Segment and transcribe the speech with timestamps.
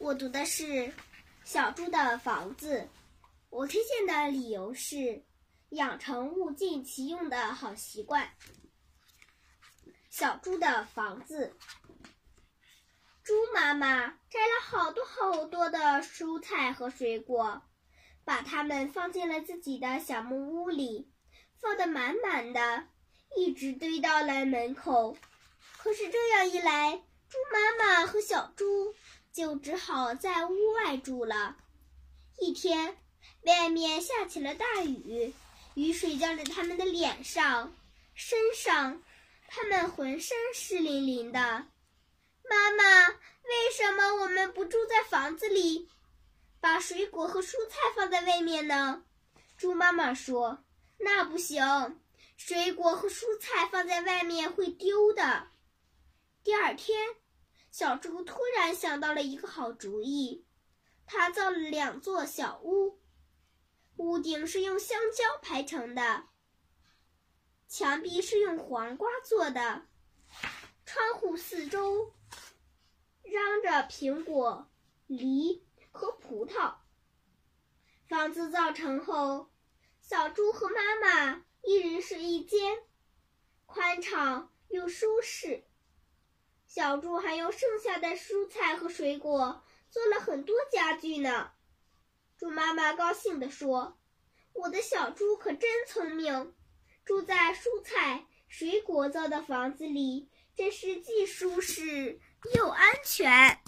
[0.00, 0.64] 我读的是
[1.44, 2.78] 《小猪的房子》，
[3.50, 5.22] 我推荐的理由是
[5.68, 8.30] 养成物尽其用的好习惯。
[10.08, 11.54] 小猪的房子，
[13.22, 17.62] 猪妈妈摘了好多好多的蔬菜和水果，
[18.24, 21.12] 把它们放进了自己的小木屋里，
[21.60, 22.86] 放得满满的，
[23.36, 25.18] 一直堆到了门口。
[25.76, 26.96] 可是这样一来，
[27.28, 28.94] 猪妈妈和小猪。
[29.32, 31.56] 就只好在屋外住了。
[32.38, 32.96] 一天，
[33.42, 35.32] 外面下起了大雨，
[35.74, 37.74] 雨水浇在他们的脸上、
[38.14, 39.02] 身上，
[39.46, 41.38] 他们浑身湿淋淋的。
[41.38, 45.88] 妈妈，为什么我们不住在房子里，
[46.60, 49.04] 把水果和蔬菜放在外面呢？
[49.56, 50.64] 猪妈妈说
[50.98, 52.00] ：“那不行，
[52.36, 55.48] 水果和蔬菜放在外面会丢的。”
[56.42, 56.98] 第二天。
[57.70, 60.44] 小猪突然想到了一个好主意，
[61.06, 63.00] 他造了两座小屋，
[63.96, 66.26] 屋顶是用香蕉排成的，
[67.68, 69.86] 墙壁是用黄瓜做的，
[70.84, 72.12] 窗户四周
[73.22, 74.68] 嚷着苹果、
[75.06, 76.74] 梨和葡萄。
[78.08, 79.52] 房子造成后，
[80.00, 82.82] 小猪和妈妈一人睡一间，
[83.64, 85.69] 宽敞又舒适。
[86.80, 91.50] 小猪还用剩下的蔬菜和水果做了很多家具呢。
[92.38, 93.98] 猪妈妈高兴地说
[94.54, 96.54] ：“我的小猪可真聪明，
[97.04, 102.18] 住在蔬菜、水果造的房子里，真是既舒适
[102.54, 103.58] 又安全。”